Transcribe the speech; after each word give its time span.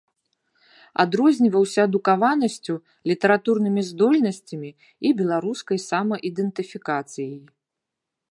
Адрозніваўся 1.03 1.79
адукаванасцю, 1.89 2.73
літаратурнымі 3.11 3.81
здольнасцямі 3.89 4.71
і 5.09 5.13
беларускай 5.21 5.77
самаідэнтыфікацыяй. 5.89 7.37